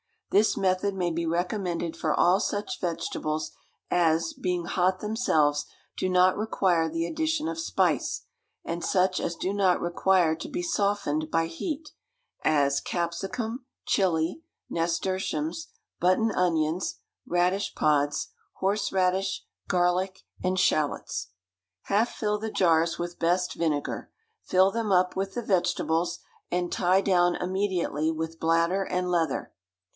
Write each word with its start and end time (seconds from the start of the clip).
This 0.31 0.55
method 0.57 0.95
may 0.95 1.11
be 1.11 1.25
recommended 1.27 1.95
for 1.95 2.13
all 2.17 2.39
such 2.39 2.79
vegetables 2.79 3.51
as, 3.91 4.33
being 4.33 4.63
hot 4.65 4.99
themselves, 4.99 5.65
do 5.95 6.09
not 6.09 6.37
require 6.37 6.89
the 6.89 7.05
addition 7.05 7.47
of 7.49 7.59
spice, 7.59 8.23
and 8.63 8.83
such 8.83 9.19
as 9.19 9.35
do 9.35 9.53
not 9.53 9.81
require 9.81 10.33
to 10.37 10.47
be 10.49 10.63
softened 10.63 11.29
by 11.29 11.45
heat, 11.47 11.91
as 12.43 12.79
capsicum, 12.79 13.65
chili, 13.85 14.41
nasturtiums, 14.71 15.67
button 15.99 16.31
onions, 16.31 16.95
radish 17.27 17.75
pods, 17.75 18.29
horseradish, 18.53 19.45
garlic, 19.67 20.23
and 20.41 20.57
shalots. 20.57 21.27
Half 21.83 22.09
fill 22.09 22.39
the 22.39 22.49
jars 22.49 22.97
with 22.97 23.19
best 23.19 23.53
vinegar, 23.53 24.09
fill 24.45 24.71
them 24.71 24.91
up 24.91 25.15
with 25.15 25.35
the 25.35 25.43
vegetables, 25.43 26.19
and 26.49 26.71
tie 26.71 27.01
down 27.01 27.35
immediately 27.35 28.09
with 28.11 28.39
bladder 28.39 28.83
and 28.83 29.11
leather. 29.11 29.51